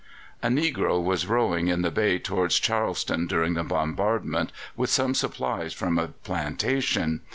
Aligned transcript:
A 0.41 0.47
negro 0.47 0.99
was 0.99 1.27
rowing 1.27 1.67
in 1.67 1.83
the 1.83 1.91
bay 1.91 2.17
towards 2.17 2.59
Charleston 2.59 3.27
during 3.27 3.53
the 3.53 3.63
bombardment 3.63 4.51
with 4.75 4.89
some 4.89 5.13
supplies 5.13 5.73
from 5.73 5.99
a 5.99 6.07
plantation. 6.07 7.21